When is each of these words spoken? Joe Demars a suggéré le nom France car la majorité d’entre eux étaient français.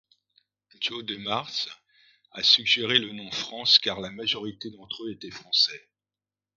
Joe 0.79 1.03
Demars 1.03 1.67
a 2.31 2.41
suggéré 2.41 2.97
le 2.97 3.11
nom 3.11 3.29
France 3.29 3.77
car 3.77 3.99
la 3.99 4.09
majorité 4.09 4.71
d’entre 4.71 5.03
eux 5.05 5.11
étaient 5.11 5.29
français. 5.29 5.89